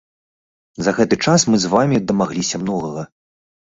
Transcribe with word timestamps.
За 0.85 0.93
гэты 1.01 1.15
час 1.25 1.47
мы 1.51 1.63
з 1.69 1.73
вамі 1.77 2.03
дамагліся 2.09 2.65
многага. 2.67 3.11